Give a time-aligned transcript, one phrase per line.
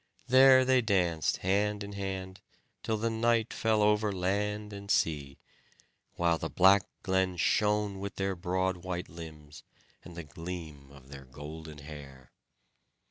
[0.25, 2.41] There they danced hand in hand,
[2.81, 5.37] till the night fell over land and sea,
[6.15, 9.61] while the black glen shone with their broad white limbs,
[10.03, 12.31] and the gleam of their golden hair.